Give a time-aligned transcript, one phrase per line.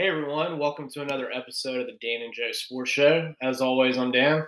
[0.00, 3.34] Hey everyone, welcome to another episode of the Dan and Joe Sports Show.
[3.42, 4.46] As always, I'm Dan.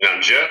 [0.00, 0.46] And I'm Joe.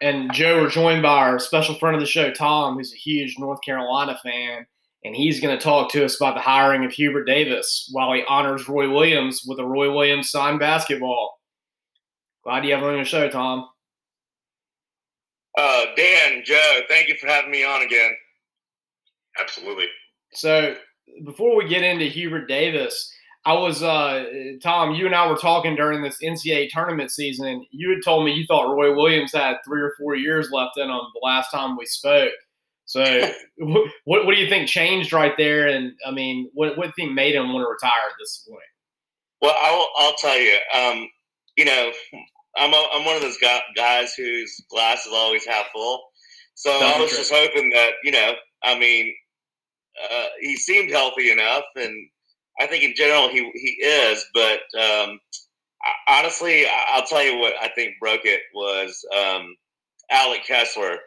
[0.00, 3.40] And Joe, we're joined by our special friend of the show, Tom, who's a huge
[3.40, 4.64] North Carolina fan,
[5.04, 8.22] and he's going to talk to us about the hiring of Hubert Davis while he
[8.28, 11.40] honors Roy Williams with a Roy Williams signed basketball.
[12.44, 13.68] Glad you have him on your show, Tom.
[15.58, 18.12] Uh, Dan, Joe, thank you for having me on again.
[19.40, 19.86] Absolutely.
[20.34, 20.76] So,
[21.24, 23.12] before we get into Hubert Davis,
[23.44, 24.24] I was uh,
[24.62, 24.94] Tom.
[24.94, 27.66] You and I were talking during this NCAA tournament season.
[27.70, 30.88] You had told me you thought Roy Williams had three or four years left in
[30.88, 32.32] him the last time we spoke.
[32.84, 33.02] So,
[33.58, 35.66] what what do you think changed right there?
[35.66, 38.62] And I mean, what what thing made him want to retire at this point?
[39.40, 40.56] Well, I'll I'll tell you.
[40.74, 41.08] Um,
[41.56, 41.92] you know,
[42.56, 43.38] I'm a, I'm one of those
[43.76, 46.00] guys whose glass is always half full.
[46.54, 49.12] So I was just hoping that you know, I mean,
[50.10, 51.94] uh, he seemed healthy enough, and
[52.60, 54.24] I think in general he he is.
[54.34, 55.20] But um,
[56.08, 59.54] honestly, I'll tell you what I think broke it was um,
[60.10, 60.98] Alec Kessler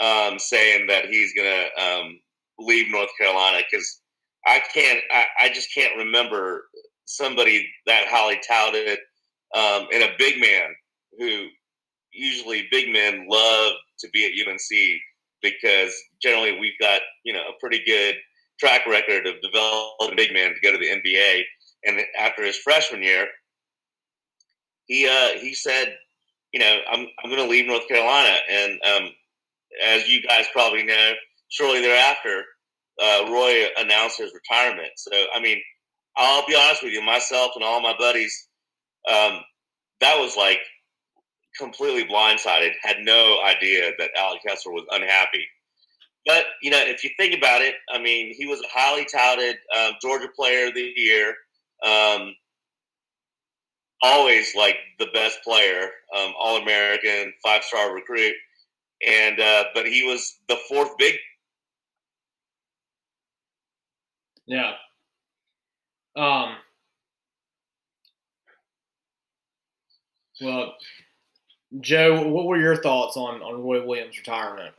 [0.00, 2.20] um, saying that he's going to um,
[2.58, 4.00] leave North Carolina because
[4.46, 5.00] I can't.
[5.10, 6.64] I, I, just can't remember
[7.04, 8.98] somebody that highly touted
[9.54, 10.70] um, and a big man
[11.18, 11.46] who
[12.12, 15.00] usually big men love to be at UNC
[15.42, 18.16] because generally we've got you know a pretty good
[18.58, 21.42] track record of developing big men to go to the NBA.
[21.84, 23.28] And after his freshman year,
[24.86, 25.94] he uh, he said,
[26.52, 29.10] you know, I'm I'm going to leave North Carolina, and um,
[29.84, 31.12] as you guys probably know,
[31.48, 32.44] shortly thereafter,
[33.02, 34.90] uh, Roy announced his retirement.
[34.96, 35.60] So I mean,
[36.16, 38.48] I'll be honest with you, myself and all my buddies,
[39.08, 39.40] um,
[40.00, 40.58] that was like
[41.58, 42.72] completely blindsided.
[42.82, 45.46] Had no idea that Alec Kessler was unhappy
[46.28, 49.56] but you know, if you think about it, I mean, he was a highly touted
[49.76, 51.34] um, Georgia Player of the Year.
[51.82, 52.34] Um,
[54.02, 58.34] always like the best player, um, All American, five star recruit,
[59.06, 61.14] and uh, but he was the fourth big.
[64.46, 64.72] Yeah.
[66.14, 66.56] Um.
[70.42, 70.74] Well,
[71.80, 74.74] Joe, what were your thoughts on on Roy Williams' retirement?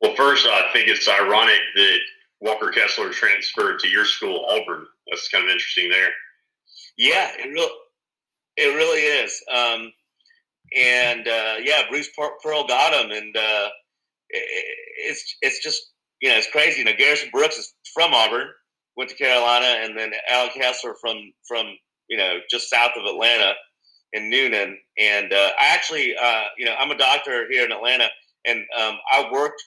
[0.00, 1.98] Well, first, I think it's ironic that
[2.40, 4.86] Walker Kessler transferred to your school, Auburn.
[5.08, 6.10] That's kind of interesting there.
[6.96, 7.72] Yeah, it really,
[8.56, 9.42] it really is.
[9.52, 9.92] Um,
[10.76, 13.68] and uh, yeah, Bruce Pearl got him, and uh,
[14.30, 16.78] it's it's just you know it's crazy.
[16.78, 18.48] You know, Garrison Brooks is from Auburn,
[18.96, 21.16] went to Carolina, and then Alec Kessler from
[21.46, 21.66] from
[22.08, 23.52] you know just south of Atlanta
[24.12, 24.74] in Newnan.
[24.98, 28.08] And uh, I actually, uh, you know, I'm a doctor here in Atlanta,
[28.46, 29.62] and um, I worked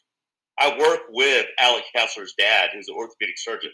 [0.59, 3.71] I work with Alec Kessler's dad, who's an orthopedic surgeon.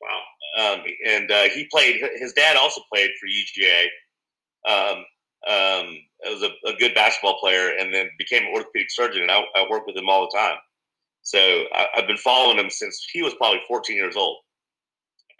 [0.00, 0.72] Wow.
[0.72, 2.00] Um, and uh, he played.
[2.16, 3.84] His dad also played for UGA.
[4.66, 5.04] Um,
[5.48, 9.22] um, was a, a, good basketball player, and then became an orthopedic surgeon.
[9.22, 10.56] And I, I work with him all the time.
[11.22, 11.38] So
[11.74, 14.38] I, have been following him since he was probably 14 years old.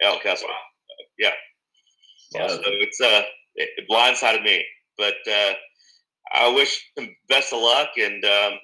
[0.01, 0.47] Alec Kessler.
[0.47, 0.55] Wow.
[1.19, 1.31] Yeah.
[2.33, 2.47] Yeah.
[2.47, 3.21] So it's uh,
[3.55, 4.63] it blindsided me,
[4.97, 5.53] but uh,
[6.33, 8.23] I wish him best of luck and.
[8.25, 8.59] Um,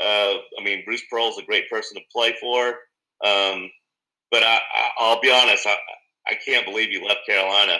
[0.00, 2.68] uh, I mean, Bruce Pearl is a great person to play for.
[3.24, 3.70] Um,
[4.30, 4.58] but I,
[5.00, 5.76] will be honest, I,
[6.26, 7.78] I can't believe he left Carolina.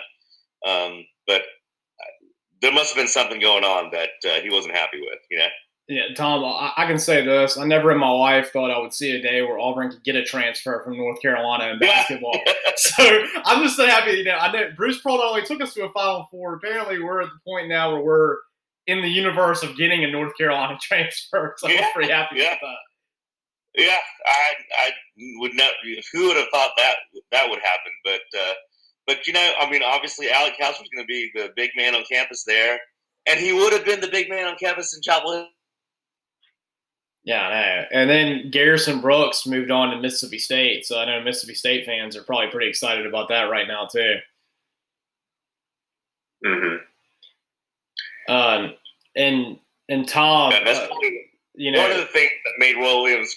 [0.66, 2.27] Um, but uh,
[2.61, 5.49] there must have been something going on that uh, he wasn't happy with, you know?
[5.88, 7.59] Yeah, Tom, I, I, can say this.
[7.59, 10.15] I never in my life thought I would see a day where Auburn could get
[10.15, 12.38] a transfer from North Carolina in basketball.
[12.76, 14.12] so I'm just so happy.
[14.12, 17.03] You know, I know Bruce Pearl not only took us to a Final Four, apparently
[17.03, 18.37] we're at the point now where we're–
[18.87, 21.54] in the universe of getting a North Carolina transfer.
[21.59, 22.50] So yeah, I'm pretty happy yeah.
[22.50, 22.76] with that.
[23.75, 24.91] Yeah, I I
[25.38, 25.72] would not.
[26.12, 26.97] Who would have thought that
[27.31, 27.93] that would happen?
[28.04, 28.53] But uh,
[29.06, 31.94] but you know, I mean, obviously, Alec House was going to be the big man
[31.94, 32.78] on campus there,
[33.26, 35.47] and he would have been the big man on campus in Chapel Hill.
[37.25, 41.87] Yeah, and then Garrison Brooks moved on to Mississippi State, so I know Mississippi State
[41.87, 44.17] fans are probably pretty excited about that right now too.
[46.44, 48.32] Mm-hmm.
[48.32, 48.75] Um,
[49.14, 49.58] and
[49.88, 50.88] and Tom, yeah, uh,
[51.55, 53.35] you know, one of the things that made Will Williams,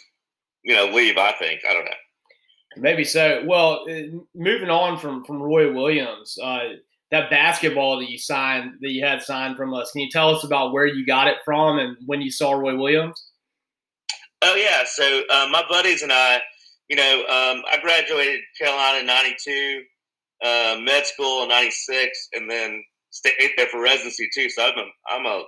[0.63, 1.17] you know, leave.
[1.17, 1.91] I think I don't know.
[2.77, 3.43] Maybe so.
[3.45, 6.73] Well, uh, moving on from from Roy Williams, uh,
[7.11, 9.91] that basketball that you signed that you had signed from us.
[9.91, 12.75] Can you tell us about where you got it from and when you saw Roy
[12.75, 13.23] Williams?
[14.47, 16.39] Oh yeah, so uh, my buddies and I,
[16.87, 19.81] you know, um, I graduated Carolina in '92,
[20.43, 24.47] uh, med school in '96, and then stayed there for residency too.
[24.49, 25.43] So I'm a, I'm a,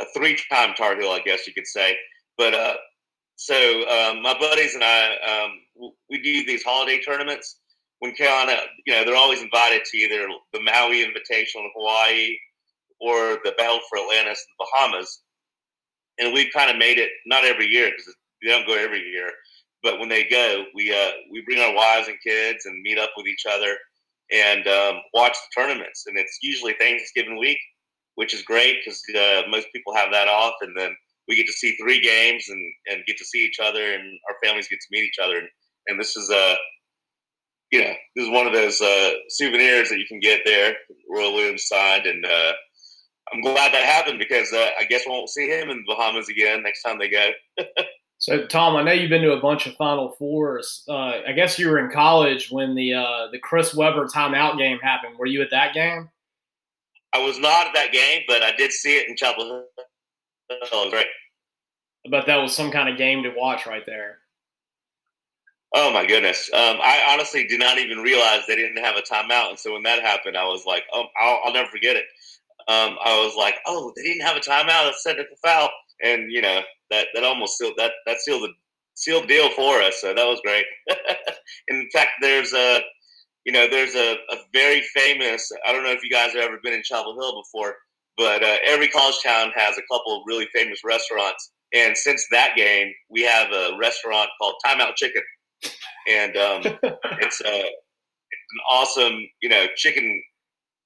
[0.00, 1.96] a three-time Tar Heel, I guess you could say.
[2.36, 2.74] But uh,
[3.36, 3.54] so
[3.88, 7.60] um, my buddies and I, um, we do these holiday tournaments
[8.00, 12.36] when Carolina, you know, they're always invited to either the Maui Invitational in Hawaii
[13.00, 15.22] or the Battle for Atlantis in the Bahamas.
[16.22, 19.30] And we've kind of made it not every year because they don't go every year,
[19.82, 23.10] but when they go, we uh, we bring our wives and kids and meet up
[23.16, 23.76] with each other
[24.32, 26.04] and um, watch the tournaments.
[26.06, 27.58] And it's usually Thanksgiving week,
[28.14, 30.94] which is great because uh, most people have that off, and then
[31.28, 34.36] we get to see three games and, and get to see each other, and our
[34.44, 35.38] families get to meet each other.
[35.38, 35.48] And,
[35.88, 36.54] and this is a uh,
[37.72, 40.74] you know, this is one of those uh, souvenirs that you can get there.
[41.10, 42.52] Roy Williams signed, and uh,
[43.32, 46.28] I'm glad that happened because uh, I guess we won't see him in the Bahamas
[46.28, 47.30] again next time they go.
[48.18, 50.84] so, Tom, I know you've been to a bunch of Final Fours.
[50.88, 54.78] Uh, I guess you were in college when the uh, the Chris Webber timeout game
[54.82, 55.18] happened.
[55.18, 56.08] Were you at that game?
[57.14, 59.64] I was not at that game, but I did see it in Chapel Hill.
[60.72, 61.06] Oh, great.
[62.06, 64.18] I bet that was some kind of game to watch right there.
[65.74, 66.50] Oh my goodness!
[66.52, 69.82] Um, I honestly did not even realize they didn't have a timeout, and so when
[69.84, 72.04] that happened, I was like, "Oh, I'll, I'll never forget it."
[72.68, 74.90] Um, I was like, "Oh, they didn't have a timeout.
[74.90, 75.70] It to foul,"
[76.02, 76.60] and you know
[76.90, 78.52] that that almost sealed that that sealed the
[78.94, 80.00] sealed deal for us.
[80.00, 80.64] So that was great.
[81.68, 82.80] in fact, there's a
[83.44, 85.50] you know there's a, a very famous.
[85.66, 87.76] I don't know if you guys have ever been in Chapel Hill before,
[88.16, 91.52] but uh, every college town has a couple of really famous restaurants.
[91.74, 95.22] And since that game, we have a restaurant called Timeout Chicken
[96.08, 96.62] and um,
[97.20, 100.22] it's a it's an awesome you know chicken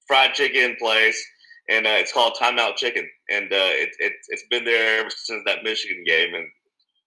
[0.07, 1.21] fried chicken place,
[1.69, 5.43] and uh, it's called Timeout Chicken, and uh, it, it it's been there ever since
[5.45, 6.45] that Michigan game, and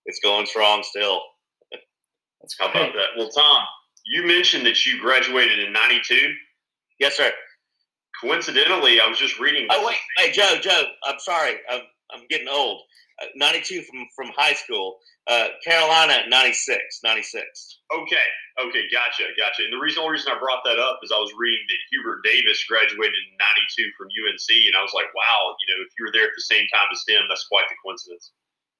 [0.06, 1.22] it's going strong still.
[2.40, 3.08] That's How about that?
[3.16, 3.64] Well, Tom,
[4.06, 6.34] you mentioned that you graduated in '92.
[6.98, 7.30] Yes, sir.
[8.20, 9.66] Coincidentally, I was just reading.
[9.70, 11.80] Oh wait, hey Joe, Joe, I'm sorry, I'm
[12.14, 12.82] I'm getting old.
[13.20, 14.98] Uh, 92 from from high school.
[15.28, 17.44] Uh, Carolina 96, 96.
[17.92, 18.28] Okay,
[18.66, 19.62] okay, gotcha, gotcha.
[19.62, 22.24] And the reason, only reason I brought that up is I was reading that Hubert
[22.24, 23.36] Davis graduated in
[23.78, 26.34] 92 from UNC, and I was like, wow, you know, if you were there at
[26.34, 28.32] the same time as him, that's quite the coincidence.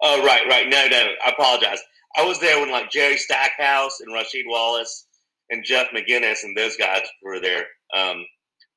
[0.03, 0.69] Oh, right, right.
[0.69, 1.79] No, no, I apologize.
[2.17, 5.07] I was there when like Jerry Stackhouse and Rasheed Wallace
[5.51, 7.67] and Jeff McInnis and those guys were there.
[7.95, 8.25] Um,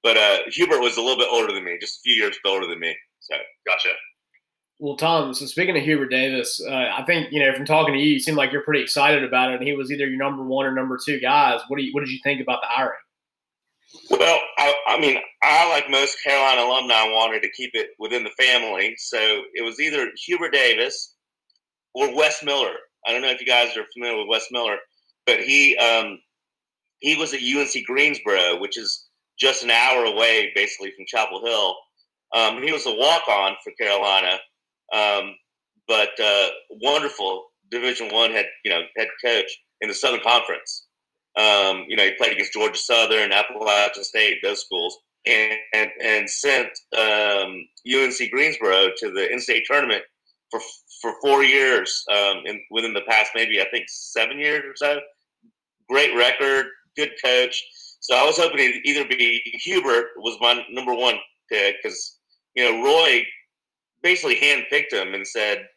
[0.04, 2.68] but uh, Hubert was a little bit older than me, just a few years older
[2.68, 2.96] than me.
[3.22, 3.36] So,
[3.66, 3.90] gotcha.
[4.80, 8.00] Well, Tom, so speaking of Hubert Davis, uh, I think you know from talking to
[8.00, 10.44] you, you seem like you're pretty excited about it, and he was either your number
[10.44, 11.62] one or number two guys.
[11.68, 12.98] What do you, what did you think about the hiring?
[14.10, 18.32] Well, I, I mean, I like most Carolina alumni wanted to keep it within the
[18.32, 19.18] family, so
[19.54, 21.16] it was either Hubert Davis
[21.94, 22.74] or Wes Miller.
[23.06, 24.78] I don't know if you guys are familiar with Wes Miller,
[25.28, 26.20] but he um,
[27.00, 29.08] he was at UNC Greensboro, which is
[29.40, 31.76] just an hour away, basically from Chapel Hill.
[32.34, 34.40] Um, he was a walk on for Carolina
[34.92, 35.36] um,
[35.88, 36.48] but uh,
[36.82, 39.52] wonderful Division One head, you know, head coach
[39.82, 40.88] in the Southern Conference.
[41.36, 46.30] Um, you know, he played against Georgia Southern, Appalachian State, those schools, and and, and
[46.30, 50.04] sent um, UNC Greensboro to the in-state tournament
[50.52, 50.60] for
[51.02, 52.04] for four years.
[52.12, 55.00] Um, in, within the past, maybe I think seven years or so.
[55.90, 57.62] Great record, good coach.
[58.00, 61.16] So I was hoping it either be Hubert was my number one
[61.50, 62.20] pick because
[62.56, 63.24] you know Roy
[64.04, 65.68] basically handpicked him and said,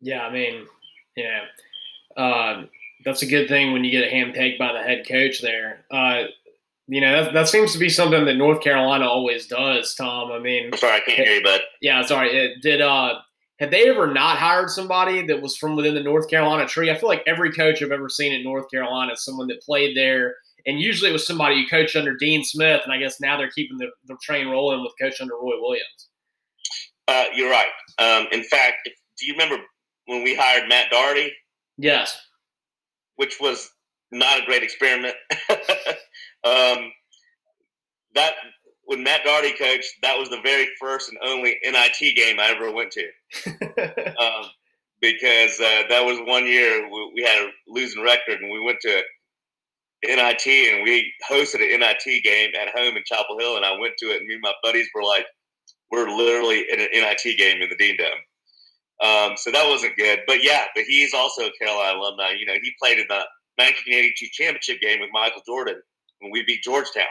[0.00, 0.66] Yeah, I mean,
[1.16, 1.40] yeah,
[2.16, 2.64] uh,
[3.04, 5.84] that's a good thing when you get a handpicked by the head coach there.
[5.90, 6.24] Uh,
[6.86, 10.30] you know, that, that seems to be something that North Carolina always does, Tom.
[10.30, 11.60] I mean, I'm sorry, I can't hear you, bud.
[11.80, 12.36] Yeah, sorry.
[12.36, 13.14] It, did uh,
[13.58, 16.90] had they ever not hired somebody that was from within the North Carolina tree?
[16.90, 19.96] I feel like every coach I've ever seen in North Carolina is someone that played
[19.96, 23.36] there and usually it was somebody who coached under Dean Smith, and I guess now
[23.36, 26.08] they're keeping the, the train rolling with coach under Roy Williams.
[27.08, 27.68] Uh, you're right.
[27.98, 29.62] Um, in fact, if, do you remember
[30.06, 31.32] when we hired Matt Doherty?
[31.78, 32.18] Yes.
[33.14, 33.70] Which was
[34.10, 35.14] not a great experiment.
[36.44, 36.92] um,
[38.14, 38.34] that
[38.84, 42.72] when Matt Doherty coached, that was the very first and only NIT game I ever
[42.72, 43.06] went to.
[44.18, 44.46] um,
[45.00, 48.80] because uh, that was one year we, we, had a losing record, and we went
[48.80, 49.02] to
[50.06, 53.94] NIT, and we hosted an NIT game at home in Chapel Hill, and I went
[53.98, 55.26] to it, and me and my buddies were like,
[55.90, 58.10] we're literally in an NIT game in the Dean Dome.
[59.02, 60.20] Um, so that wasn't good.
[60.26, 62.30] But yeah, but he's also a Carolina alumni.
[62.38, 63.22] You know, he played in the
[63.56, 65.80] 1982 championship game with Michael Jordan
[66.20, 67.04] when we beat Georgetown.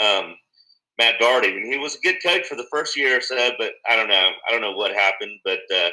[0.00, 0.36] Um,
[0.98, 3.72] Matt Doherty, and he was a good coach for the first year or so, but
[3.88, 4.30] I don't know.
[4.48, 5.90] I don't know what happened, but uh,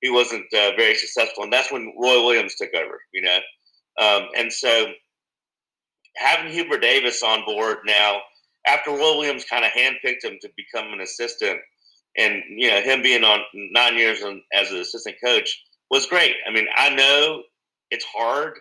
[0.00, 3.00] he wasn't uh, very successful, and that's when Roy Williams took over.
[3.12, 3.38] You know,
[4.00, 4.86] um, and so
[6.16, 8.20] having Hubert Davis on board now,
[8.66, 11.58] after Williams kind of handpicked him to become an assistant,
[12.16, 14.22] and you know him being on nine years
[14.52, 16.34] as an assistant coach was great.
[16.46, 17.42] I mean, I know
[17.90, 18.54] it's hard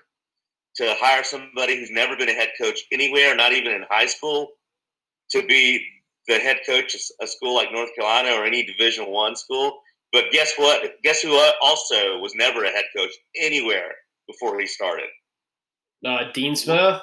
[0.78, 4.50] to hire somebody who's never been a head coach anywhere, not even in high school,
[5.32, 5.84] to be
[6.28, 9.80] the head coach of a school like North Carolina or any Division One school.
[10.14, 10.92] But guess what?
[11.04, 13.92] Guess who also was never a head coach anywhere
[14.28, 15.08] before he started?
[16.06, 17.02] Uh, Dean Smith.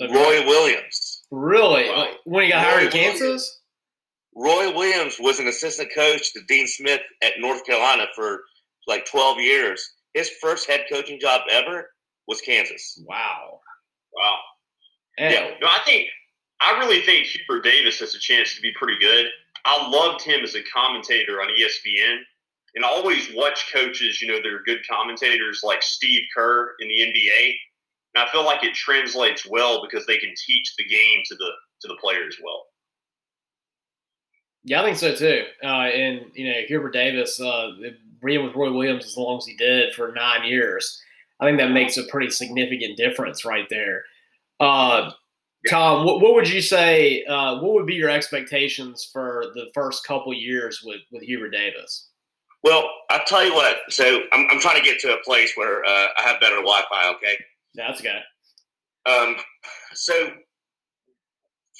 [0.00, 1.24] Roy Williams.
[1.30, 1.88] Really?
[1.88, 2.12] Wow.
[2.24, 3.60] When he got hired at Kansas?
[4.34, 8.42] Roy Williams was an assistant coach to Dean Smith at North Carolina for
[8.86, 9.94] like 12 years.
[10.14, 11.90] His first head coaching job ever
[12.26, 13.02] was Kansas.
[13.06, 13.60] Wow.
[14.14, 14.36] Wow.
[15.18, 15.50] Yeah.
[15.60, 16.08] No, I think
[16.60, 19.26] I really think Hubert Davis has a chance to be pretty good.
[19.64, 22.18] I loved him as a commentator on ESPN.
[22.74, 26.88] And I always watch coaches, you know, that are good commentators like Steve Kerr in
[26.88, 27.54] the NBA.
[28.18, 31.50] I feel like it translates well because they can teach the game to the
[31.82, 32.64] to the players well.
[34.64, 35.44] Yeah, I think so too.
[35.62, 37.70] Uh, and you know, Hubert Davis uh,
[38.24, 41.00] being with Roy Williams as long as he did for nine years,
[41.40, 44.02] I think that makes a pretty significant difference right there.
[44.60, 45.12] Uh,
[45.68, 47.24] Tom, what, what, would you say?
[47.24, 52.08] Uh, what would be your expectations for the first couple years with with Hubert Davis?
[52.64, 53.76] Well, I'll tell you what.
[53.88, 57.12] So I'm, I'm trying to get to a place where uh, I have better Wi-Fi.
[57.14, 57.36] Okay.
[57.78, 58.20] That's good.
[59.06, 59.36] Um,
[59.94, 60.30] so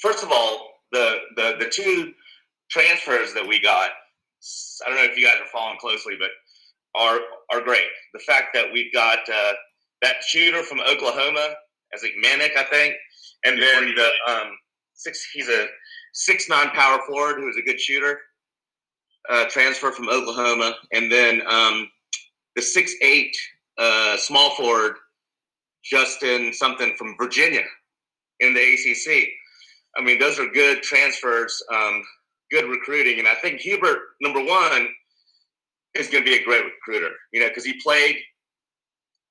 [0.01, 2.13] first of all, the the the two
[2.71, 3.91] transfers that we got.
[4.85, 6.29] I don't know if you guys are following closely, but
[6.95, 7.19] are
[7.51, 7.87] are great.
[8.13, 9.51] The fact that we've got uh,
[10.01, 11.53] that shooter from Oklahoma,
[11.93, 12.95] as a Manek, I think,
[13.43, 14.51] and then the um,
[14.93, 15.29] six.
[15.33, 15.67] He's a
[16.13, 18.19] six nine power forward who is a good shooter.
[19.29, 21.89] Uh, transfer from Oklahoma, and then um,
[22.55, 23.35] the six eight
[23.77, 24.95] uh, small forward
[25.83, 27.63] Justin something from Virginia
[28.39, 29.29] in the ACC.
[29.97, 31.61] I mean, those are good transfers.
[31.73, 32.03] Um,
[32.51, 33.19] good recruiting.
[33.19, 34.87] And I think Hubert, number one,
[35.95, 38.17] is going to be a great recruiter, you know, because he played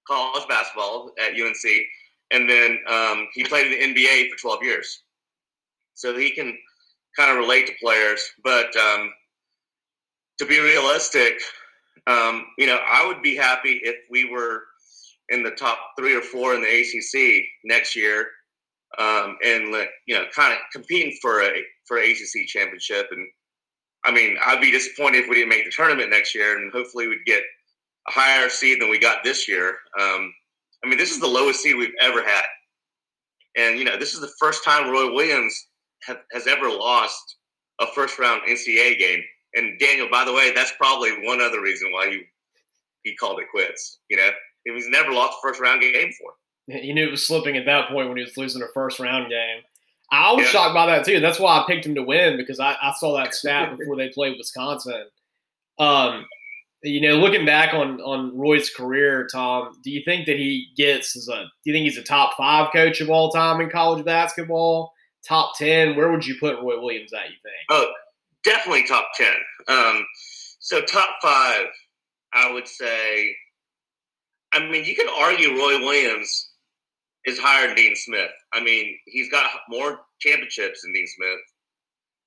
[0.06, 1.64] college basketball at UNC
[2.32, 5.02] and then um, he played in the NBA for 12 years.
[5.94, 6.56] So he can
[7.16, 8.22] kind of relate to players.
[8.44, 9.10] But um,
[10.38, 11.40] to be realistic,
[12.06, 14.62] um, you know, I would be happy if we were
[15.30, 18.28] in the top three or four in the ACC next year
[18.96, 19.74] um, and
[20.06, 23.06] you know, kind of competing for a for an ACC championship.
[23.10, 23.26] And
[24.04, 27.08] I mean, I'd be disappointed if we didn't make the tournament next year, and hopefully
[27.08, 27.42] we'd get
[28.08, 29.78] a higher seed than we got this year.
[30.00, 30.32] Um,
[30.84, 32.44] I mean, this is the lowest seed we've ever had,
[33.56, 35.54] and you know, this is the first time Roy Williams
[36.04, 37.36] have, has ever lost
[37.80, 39.22] a first round NCAA game.
[39.54, 42.22] And Daniel, by the way, that's probably one other reason why he
[43.04, 44.00] he called it quits.
[44.08, 44.30] You know,
[44.74, 46.32] he's never lost a first round game for.
[46.70, 49.30] He knew it was slipping at that point when he was losing a first round
[49.30, 49.62] game.
[50.10, 50.50] I was yeah.
[50.50, 51.18] shocked by that too.
[51.18, 54.10] That's why I picked him to win because I, I saw that stat before they
[54.10, 55.04] played Wisconsin.
[55.78, 56.26] Um,
[56.82, 61.16] you know, looking back on on Roy's career, Tom, do you think that he gets
[61.16, 61.44] as a?
[61.44, 64.92] Do you think he's a top five coach of all time in college basketball?
[65.26, 65.96] Top ten?
[65.96, 67.24] Where would you put Roy Williams at?
[67.24, 67.54] You think?
[67.70, 67.90] Oh,
[68.44, 69.34] definitely top ten.
[69.66, 70.06] Um,
[70.60, 71.66] so top five,
[72.32, 73.34] I would say.
[74.52, 76.50] I mean, you could argue Roy Williams
[77.24, 78.30] is higher than Dean Smith.
[78.52, 81.38] I mean, he's got more championships than Dean Smith.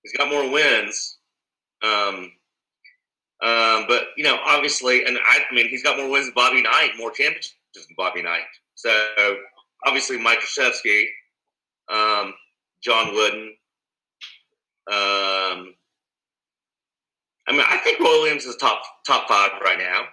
[0.03, 1.17] He's got more wins.
[1.83, 2.31] Um,
[3.43, 6.61] um, but you know, obviously, and I, I, mean, he's got more wins than Bobby
[6.61, 8.41] Knight, more championships than Bobby Knight.
[8.75, 8.91] So
[9.85, 11.05] obviously, Mike Krzyzewski,
[11.91, 12.33] um,
[12.83, 13.55] John Wooden.
[14.91, 15.75] Um,
[17.47, 20.03] I mean, I think Roy Williams is top top five right now.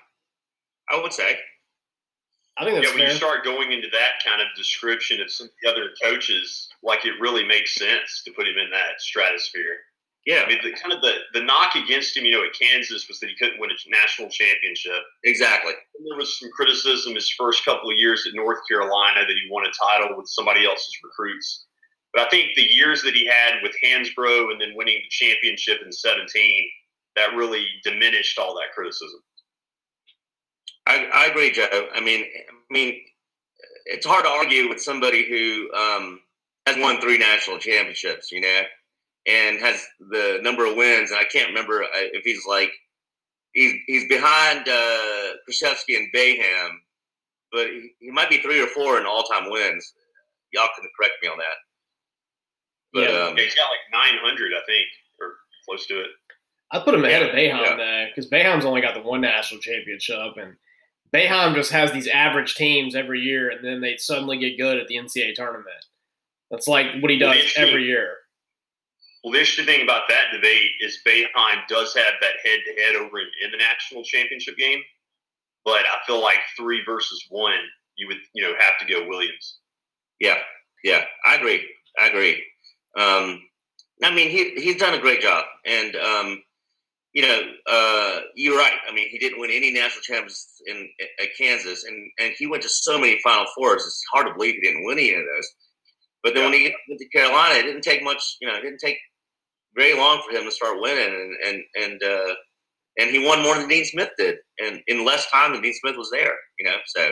[0.91, 1.39] I would say.
[2.59, 2.95] I think that's yeah.
[2.95, 3.11] When fair.
[3.11, 7.05] you start going into that kind of description of some of the other coaches, like
[7.05, 9.79] it really makes sense to put him in that stratosphere.
[10.27, 13.09] Yeah, I mean, the, kind of the the knock against him, you know, at Kansas
[13.09, 15.01] was that he couldn't win a national championship.
[15.25, 15.73] Exactly.
[15.73, 19.49] And there was some criticism his first couple of years at North Carolina that he
[19.51, 21.67] won a title with somebody else's recruits.
[22.13, 25.79] But I think the years that he had with Hansbrough and then winning the championship
[25.85, 26.69] in 17,
[27.17, 29.21] that really diminished all that criticism.
[30.89, 31.89] I, I agree, Joe.
[31.95, 33.01] I mean, I mean,
[33.85, 36.21] it's hard to argue with somebody who um,
[36.67, 38.63] has won three national championships, you know,
[39.27, 41.11] and has the number of wins.
[41.11, 42.73] And I can't remember uh, if he's like
[43.53, 46.71] he's he's behind uh, Krzyzewski and Boeheim,
[47.53, 49.93] but he, he, might be three or four in all time wins.
[50.53, 51.59] Y'all can correct me on that.
[52.95, 54.87] But, yeah, um, he's got like 900, I think,
[55.21, 55.35] or
[55.69, 56.11] close to it.
[56.73, 57.77] I put him ahead yeah, of Boeheim yeah.
[57.77, 60.55] there because Boeheim's only got the one national championship, and
[61.15, 64.89] Boeheim just has these average teams every year, and then they suddenly get good at
[64.89, 65.85] the NCAA tournament.
[66.51, 68.15] That's like what he does every year.
[69.23, 72.97] Well, the interesting thing about that debate is Boeheim does have that head to head
[72.97, 74.81] over in, in, the national championship game,
[75.65, 77.53] but I feel like three versus one,
[77.97, 79.59] you would you know have to go Williams.
[80.21, 80.39] Yeah,
[80.85, 81.67] yeah, I agree.
[81.99, 82.43] I agree.
[82.97, 83.43] Um,
[84.03, 86.43] I mean, he he's done a great job, and um,
[87.19, 88.79] you know, uh, you're right.
[88.89, 90.89] I mean, he didn't win any national championships in
[91.21, 93.85] at Kansas, and and he went to so many Final Fours.
[93.85, 95.49] It's hard to believe he didn't win any of those.
[96.23, 96.51] But then yeah.
[96.51, 98.37] when he went to Carolina, it didn't take much.
[98.41, 98.99] You know, it didn't take
[99.75, 102.35] very long for him to start winning, and and and uh,
[103.01, 105.97] and he won more than Dean Smith did, and in less time than Dean Smith
[105.97, 106.37] was there.
[106.61, 107.11] You know, so.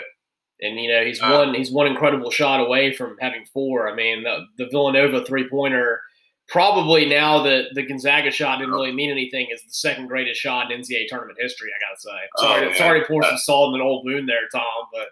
[0.63, 3.91] And you know he's uh, one he's one incredible shot away from having four.
[3.91, 6.01] I mean the the Villanova three pointer
[6.49, 10.71] probably now that the Gonzaga shot didn't really mean anything is the second greatest shot
[10.71, 11.69] in NCAA tournament history.
[11.69, 12.11] I gotta say.
[12.39, 14.63] Oh, sorry, oh, sorry to pour some salt in an old wound there, Tom,
[14.93, 15.09] but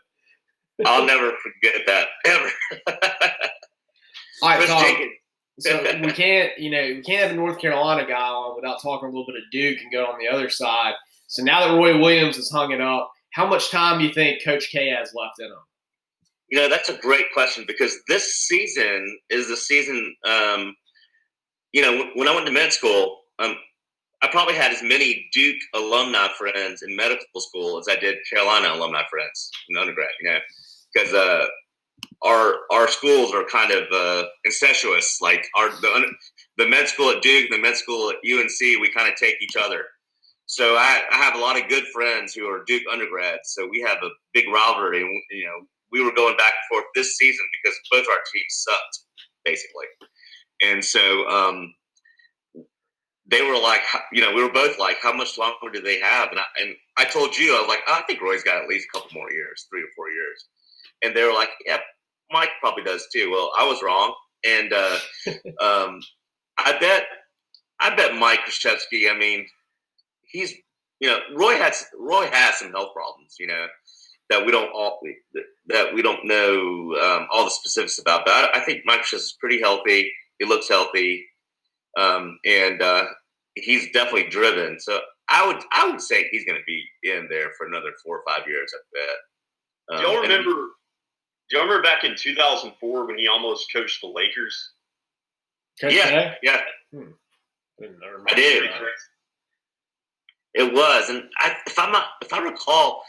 [0.87, 2.51] I'll never forget that ever.
[4.43, 5.09] All right, Tom.
[5.61, 9.09] so we can't, you know, we can't have a North Carolina guy on without talking
[9.09, 10.95] a little bit of Duke and go on the other side.
[11.29, 14.45] So now that Roy Williams has hung it up, how much time do you think
[14.45, 15.59] Coach K has left in him?
[16.49, 20.75] You know, that's a great question because this season is the season um,
[21.75, 23.57] you know, when I went to med school, um,
[24.23, 28.73] I probably had as many Duke alumni friends in medical school as I did Carolina
[28.73, 30.09] alumni friends in undergrad.
[30.23, 30.39] You know,
[30.95, 31.47] because uh,
[32.23, 35.19] our our schools are kind of uh, incestuous.
[35.21, 36.13] Like our the
[36.59, 39.57] the med school at Duke, the med school at UNC, we kind of take each
[39.57, 39.85] other.
[40.47, 43.55] So I, I have a lot of good friends who are Duke undergrads.
[43.55, 45.01] So we have a big rivalry.
[45.01, 48.65] And, you know, we were going back and forth this season because both our teams
[48.69, 48.99] sucked,
[49.45, 49.87] basically.
[50.63, 51.75] And so um,
[53.31, 53.81] they were like,
[54.13, 56.31] you know, we were both like, how much longer do they have?
[56.31, 58.69] And I, and I told you, I was like, oh, I think Roy's got at
[58.69, 60.47] least a couple more years, three or four years.
[61.03, 61.79] And they were like, yeah,
[62.31, 63.31] Mike probably does too.
[63.31, 64.15] Well, I was wrong.
[64.45, 64.99] And uh,
[65.61, 66.01] um,
[66.59, 67.05] I bet,
[67.81, 69.47] I bet Mike Krzyzewski, I mean,
[70.31, 70.53] he's,
[71.01, 73.67] you know, Roy has, Roy has some health problems, you know,
[74.31, 75.01] that we don't all,
[75.69, 78.27] that we don't know um, all the specifics about.
[78.27, 81.25] But I, I think Mike Krzyzewski is pretty healthy he looks healthy,
[81.99, 83.05] um, and uh,
[83.55, 84.79] he's definitely driven.
[84.81, 88.19] So I would I would say he's going to be in there for another four
[88.19, 88.73] or five years.
[88.75, 89.97] I bet.
[89.97, 90.51] Um, do y'all remember?
[91.51, 94.73] do y'all remember back in 2004 when he almost coached the Lakers?
[95.83, 96.61] yeah, yeah.
[96.93, 97.11] Hmm.
[97.83, 98.71] I did.
[100.55, 103.03] It was, and I, if I'm not, if I recall,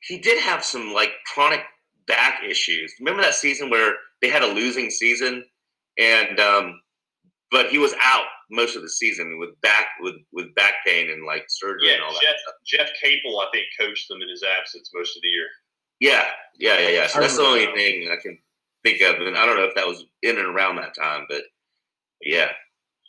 [0.00, 1.60] he did have some like chronic
[2.08, 2.92] back issues.
[2.98, 5.44] Remember that season where they had a losing season
[5.98, 6.80] and um,
[7.50, 11.24] but he was out most of the season with back with with back pain and
[11.24, 12.54] like surgery yeah, and all Jeff, that.
[12.66, 15.46] Jeff Capel, I think, coached them in his absence most of the year.
[16.00, 16.24] Yeah,
[16.58, 17.06] yeah, yeah, yeah.
[17.06, 18.38] So that's the only thing I can
[18.82, 21.42] think of, and I don't know if that was in and around that time, but
[22.20, 22.48] yeah.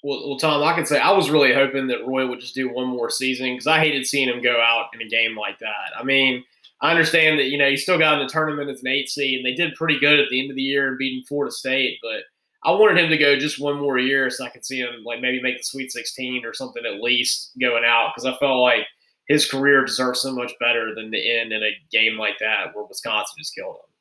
[0.03, 2.71] Well, well, Tom, I can say I was really hoping that Roy would just do
[2.71, 5.97] one more season because I hated seeing him go out in a game like that.
[5.97, 6.43] I mean,
[6.81, 9.37] I understand that you know he still got in the tournament as an eight seed,
[9.37, 11.99] and they did pretty good at the end of the year and beating Florida State,
[12.01, 12.23] but
[12.65, 15.19] I wanted him to go just one more year so I could see him like
[15.19, 18.85] maybe make the Sweet 16 or something at least going out because I felt like
[19.27, 22.85] his career deserves so much better than the end in a game like that where
[22.85, 23.93] Wisconsin just killed him.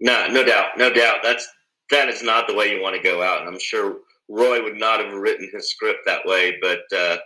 [0.00, 1.18] No, no doubt, no doubt.
[1.22, 1.46] That's
[1.90, 4.78] that is not the way you want to go out, and I'm sure Roy would
[4.78, 6.56] not have written his script that way.
[6.62, 7.18] But uh,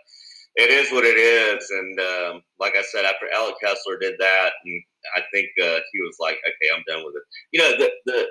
[0.56, 4.50] it is what it is, and um, like I said, after Alec Kessler did that,
[4.64, 4.82] and
[5.16, 8.26] I think uh, he was like, "Okay, I'm done with it." You know, the the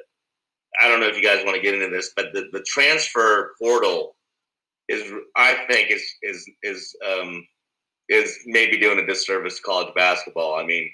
[0.82, 3.54] I don't know if you guys want to get into this, but the, the transfer
[3.62, 4.16] portal
[4.90, 7.46] is, I think, is is is um,
[8.10, 10.56] is maybe doing a disservice to college basketball.
[10.56, 10.90] I mean,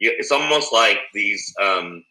[0.00, 2.04] it's almost like these um,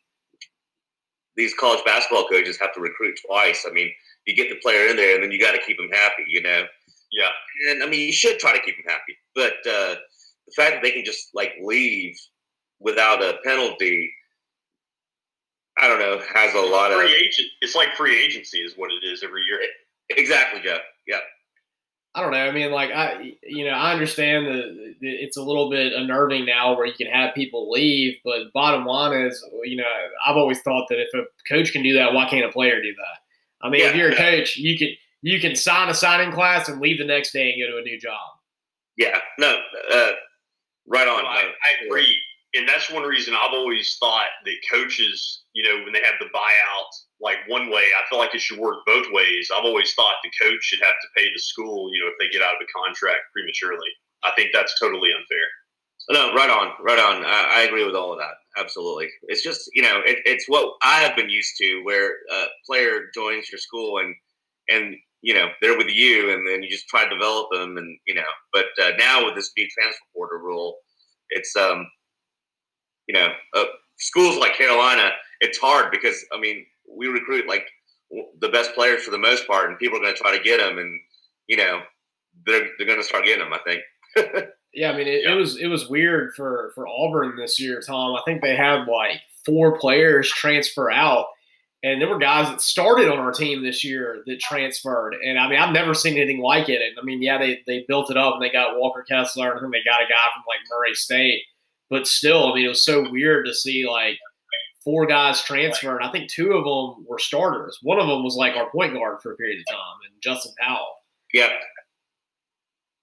[1.35, 3.65] these college basketball coaches have to recruit twice.
[3.67, 3.91] I mean,
[4.25, 6.25] you get the player in there, and then you got to keep him happy.
[6.27, 6.63] You know.
[7.11, 7.71] Yeah.
[7.71, 9.95] And I mean, you should try to keep him happy, but uh,
[10.45, 12.15] the fact that they can just like leave
[12.79, 14.11] without a penalty
[15.79, 17.47] I don't know, has a lot free of free agent.
[17.61, 19.59] It's like free agency is what it is every year.
[20.09, 20.81] Exactly, Jeff.
[21.07, 21.19] Yeah.
[22.15, 22.37] I don't know.
[22.37, 26.75] I mean, like I, you know, I understand that it's a little bit unnerving now
[26.75, 29.83] where you can have people leave, but bottom line is, you know,
[30.25, 32.93] I've always thought that if a coach can do that, why can't a player do
[32.93, 33.65] that?
[33.65, 34.37] I mean, yeah, if you're a yeah.
[34.37, 34.89] coach, you can
[35.21, 37.83] you can sign a signing class and leave the next day and go to a
[37.83, 38.19] new job.
[38.97, 39.19] Yeah.
[39.37, 39.55] No.
[39.93, 40.11] Uh,
[40.87, 41.25] right on.
[41.25, 42.17] I, I agree
[42.55, 46.33] and that's one reason I've always thought that coaches, you know, when they have the
[46.33, 46.89] buyout,
[47.21, 49.49] like one way, I feel like it should work both ways.
[49.55, 52.29] I've always thought the coach should have to pay the school, you know, if they
[52.29, 53.89] get out of the contract prematurely.
[54.23, 55.45] I think that's totally unfair.
[56.11, 57.23] No, right on, right on.
[57.23, 58.33] I, I agree with all of that.
[58.57, 59.09] Absolutely.
[59.23, 63.11] It's just, you know, it, it's what I have been used to, where a player
[63.13, 64.15] joins your school and
[64.69, 67.97] and you know they're with you, and then you just try to develop them, and
[68.07, 68.29] you know.
[68.53, 70.77] But uh, now with this new transfer portal rule,
[71.29, 71.85] it's um,
[73.09, 73.65] you know, uh,
[73.97, 75.09] schools like Carolina,
[75.41, 76.63] it's hard because I mean
[76.95, 77.65] we recruit like
[78.39, 80.59] the best players for the most part, and people are going to try to get
[80.59, 80.99] them, and
[81.47, 81.81] you know
[82.45, 83.53] they're they're going to start getting them.
[83.53, 84.45] I think.
[84.75, 85.33] yeah, I mean it, yeah.
[85.33, 88.15] it was it was weird for for Auburn this year, Tom.
[88.15, 91.25] I think they had like four players transfer out
[91.81, 95.15] and there were guys that started on our team this year that transferred.
[95.23, 96.81] And I mean, I've never seen anything like it.
[96.81, 99.63] And I mean, yeah, they, they built it up and they got Walker Kessler and
[99.63, 101.43] then they got a guy from like Murray State.
[101.89, 104.17] But still, I mean, it was so weird to see like
[104.83, 105.97] four guys transfer.
[105.97, 107.77] And I think two of them were starters.
[107.81, 110.53] One of them was like our point guard for a period of time and Justin
[110.59, 110.95] Powell.
[111.33, 111.49] Yeah.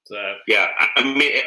[0.06, 1.44] So, yeah, I mean, it,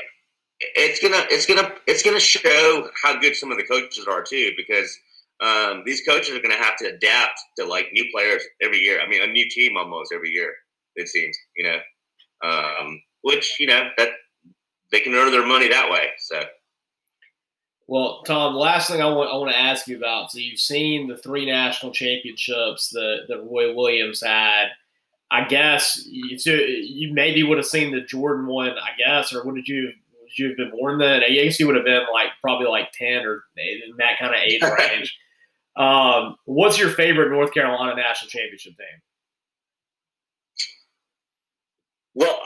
[0.59, 4.51] it's gonna it's gonna it's gonna show how good some of the coaches are too
[4.57, 4.97] because
[5.41, 8.99] um, these coaches are going to have to adapt to like new players every year.
[8.99, 10.53] I mean, a new team almost every year.
[10.95, 11.77] It seems, you know,
[12.43, 14.09] um, which you know that
[14.91, 16.09] they can earn their money that way.
[16.17, 16.41] So.
[17.89, 20.31] Well, Tom, the last thing I want I want to ask you about.
[20.31, 24.67] So you've seen the three national championships that that Roy Williams had.
[25.31, 28.69] I guess you, you maybe would have seen the Jordan one.
[28.69, 31.23] I guess, or what did you would you have been born then?
[31.23, 34.39] I guess you would have been like probably like ten or in that kind of
[34.39, 35.17] age range.
[35.75, 39.01] Um, what's your favorite North Carolina national championship team?
[42.13, 42.39] Well,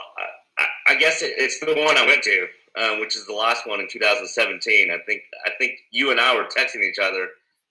[0.58, 3.66] I, I guess it, it's the one I went to, uh, which is the last
[3.66, 4.90] one in 2017.
[4.90, 7.28] I think I think you and I were texting each other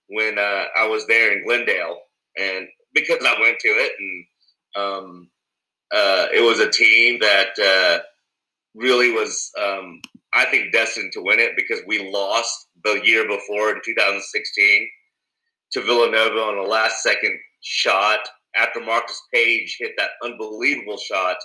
[0.08, 2.00] when uh, I was there in Glendale,
[2.38, 4.26] and because I went to it, and
[4.76, 5.28] um,
[5.92, 8.02] uh, it was a team that uh,
[8.74, 10.00] really was, um,
[10.32, 14.88] I think, destined to win it because we lost the year before in 2016
[15.72, 18.20] to Villanova on a last second shot
[18.56, 21.36] after Marcus Paige hit that unbelievable shot,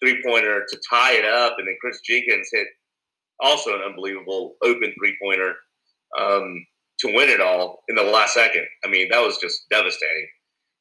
[0.00, 2.68] three pointer to tie it up, and then Chris Jenkins hit
[3.40, 5.54] also an unbelievable open three pointer
[6.18, 6.66] um,
[7.00, 8.66] to win it all in the last second.
[8.84, 10.28] I mean, that was just devastating.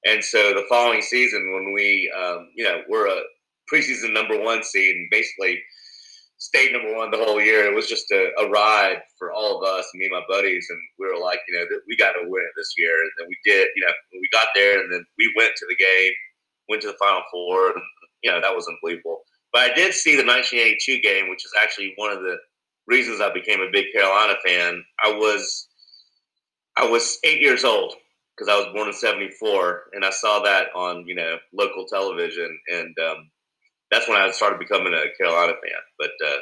[0.05, 3.21] And so the following season, when we, um, you know, we're a
[3.71, 5.59] preseason number one seed and basically
[6.37, 7.65] stayed number one the whole year.
[7.65, 10.79] It was just a, a, ride for all of us, me and my buddies, and
[10.99, 12.93] we were like, you know, we got to win this year.
[12.93, 13.67] And then we did.
[13.75, 16.13] You know, we got there, and then we went to the game,
[16.69, 17.81] went to the Final Four, and
[18.23, 19.21] you know that was unbelievable.
[19.57, 22.37] But I did see the 1982 game, which is actually one of the
[22.85, 24.83] reasons I became a big Carolina fan.
[25.03, 25.67] I was
[26.77, 27.95] I was eight years old
[28.37, 32.55] because I was born in '74, and I saw that on you know local television,
[32.67, 33.31] and um,
[33.89, 35.81] that's when I started becoming a Carolina fan.
[35.97, 36.37] But uh,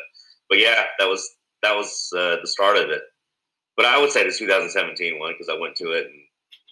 [0.50, 1.26] but yeah, that was
[1.64, 3.04] that was uh, the start of it.
[3.78, 6.20] But I would say the 2017 one because I went to it and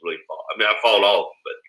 [0.04, 0.44] really followed.
[0.54, 1.63] I mean, I followed all, of them, but.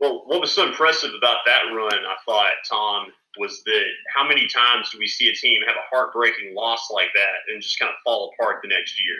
[0.00, 3.08] Well, what was so impressive about that run, I thought, Tom,
[3.38, 3.84] was that
[4.14, 7.62] how many times do we see a team have a heartbreaking loss like that and
[7.62, 9.16] just kind of fall apart the next year?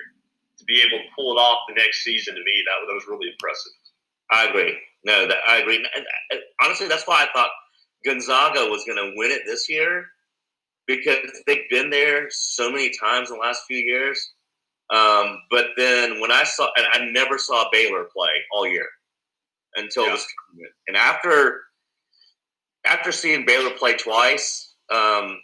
[0.58, 3.06] To be able to pull it off the next season, to me, that, that was
[3.08, 3.72] really impressive.
[4.32, 4.78] I agree.
[5.04, 5.76] No, that, I agree.
[5.76, 5.86] And,
[6.30, 7.50] and honestly, that's why I thought
[8.04, 10.06] Gonzaga was going to win it this year
[10.86, 14.32] because they've been there so many times in the last few years.
[14.90, 18.88] Um, but then when I saw, and I never saw Baylor play all year
[19.76, 20.12] until yeah.
[20.12, 20.74] this tournament.
[20.88, 21.62] And after
[22.86, 25.38] after seeing Baylor play twice, um,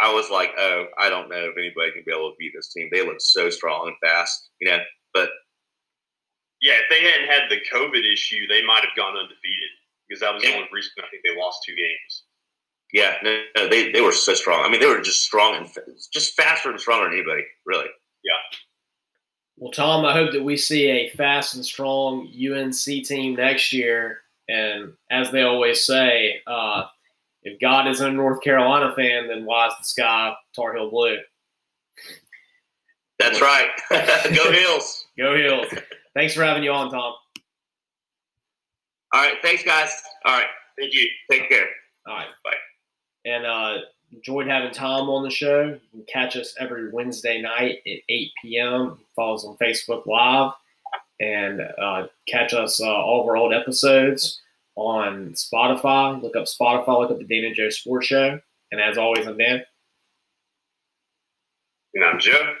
[0.00, 2.72] I was like, oh, I don't know if anybody can be able to beat this
[2.72, 2.88] team.
[2.90, 4.78] They look so strong and fast, you know.
[5.12, 5.28] But
[6.62, 9.70] yeah, if they hadn't had the COVID issue, they might have gone undefeated
[10.08, 12.24] because that was the only reason I think they lost two games.
[12.92, 14.64] Yeah, no, no, they, they were so strong.
[14.64, 15.68] I mean, they were just strong and
[16.12, 17.86] just faster and stronger than anybody, really.
[18.24, 18.58] Yeah.
[19.60, 24.22] Well, Tom, I hope that we see a fast and strong UNC team next year.
[24.48, 26.84] And as they always say, uh,
[27.42, 31.18] if God is a North Carolina fan, then why is the sky Tar Heel blue?
[33.18, 33.68] That's right.
[33.90, 35.04] Go Heels.
[35.18, 35.66] Go Heels.
[36.14, 37.12] Thanks for having you on, Tom.
[39.12, 39.34] All right.
[39.42, 39.92] Thanks, guys.
[40.24, 40.48] All right.
[40.78, 41.06] Thank you.
[41.30, 41.66] Take care.
[42.06, 42.28] All right.
[42.44, 42.50] Bye.
[43.26, 43.76] And uh,
[44.12, 45.78] enjoyed having Tom on the show.
[45.92, 48.98] You catch us every Wednesday night at 8 p.m.
[49.16, 50.52] Follow us on Facebook Live
[51.20, 54.40] and uh, catch us uh, all of our old episodes
[54.76, 56.20] on Spotify.
[56.20, 58.40] Look up Spotify, look up the Dan and Joe Sports Show.
[58.72, 59.62] And as always, I'm Dan.
[61.94, 62.54] And I'm Joe.